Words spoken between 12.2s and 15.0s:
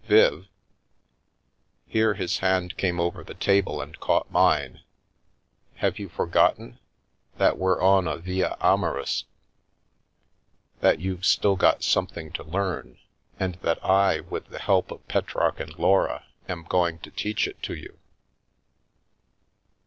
to learn, and that I, with the help